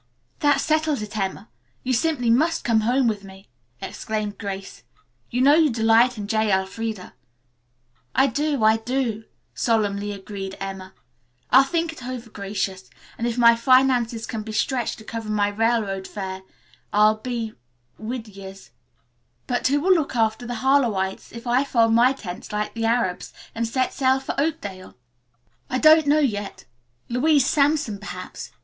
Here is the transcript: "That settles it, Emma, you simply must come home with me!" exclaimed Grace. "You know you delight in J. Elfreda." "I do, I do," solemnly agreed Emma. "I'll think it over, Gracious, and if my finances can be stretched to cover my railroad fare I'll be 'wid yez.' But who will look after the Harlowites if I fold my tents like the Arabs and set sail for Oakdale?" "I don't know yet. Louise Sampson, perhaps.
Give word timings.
"That 0.39 0.59
settles 0.59 1.03
it, 1.03 1.15
Emma, 1.15 1.47
you 1.83 1.93
simply 1.93 2.31
must 2.31 2.63
come 2.63 2.81
home 2.81 3.07
with 3.07 3.23
me!" 3.23 3.49
exclaimed 3.83 4.39
Grace. 4.39 4.81
"You 5.29 5.41
know 5.41 5.53
you 5.53 5.69
delight 5.69 6.17
in 6.17 6.27
J. 6.27 6.51
Elfreda." 6.51 7.13
"I 8.15 8.25
do, 8.25 8.63
I 8.63 8.77
do," 8.77 9.25
solemnly 9.53 10.11
agreed 10.11 10.57
Emma. 10.59 10.95
"I'll 11.51 11.61
think 11.63 11.93
it 11.93 12.03
over, 12.03 12.31
Gracious, 12.31 12.89
and 13.19 13.27
if 13.27 13.37
my 13.37 13.55
finances 13.55 14.25
can 14.25 14.41
be 14.41 14.53
stretched 14.53 14.97
to 14.97 15.03
cover 15.03 15.29
my 15.29 15.49
railroad 15.49 16.07
fare 16.07 16.41
I'll 16.91 17.17
be 17.17 17.53
'wid 17.99 18.27
yez.' 18.27 18.71
But 19.45 19.67
who 19.67 19.79
will 19.79 19.93
look 19.93 20.15
after 20.15 20.47
the 20.47 20.55
Harlowites 20.65 21.31
if 21.31 21.45
I 21.45 21.63
fold 21.63 21.93
my 21.93 22.11
tents 22.13 22.51
like 22.51 22.73
the 22.73 22.85
Arabs 22.85 23.33
and 23.53 23.67
set 23.67 23.93
sail 23.93 24.19
for 24.19 24.33
Oakdale?" 24.39 24.95
"I 25.69 25.77
don't 25.77 26.07
know 26.07 26.17
yet. 26.17 26.65
Louise 27.07 27.45
Sampson, 27.45 27.99
perhaps. 27.99 28.51